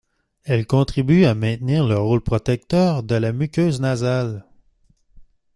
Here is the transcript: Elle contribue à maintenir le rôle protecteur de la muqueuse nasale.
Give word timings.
Elle 0.45 0.65
contribue 0.65 1.25
à 1.25 1.35
maintenir 1.35 1.85
le 1.85 1.95
rôle 1.95 2.21
protecteur 2.21 3.03
de 3.03 3.13
la 3.13 3.31
muqueuse 3.31 3.79
nasale. 3.81 4.47